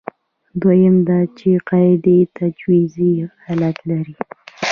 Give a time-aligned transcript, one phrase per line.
[0.61, 3.13] دویم دا چې قاعدې تجویزي
[3.43, 4.15] حالت لري.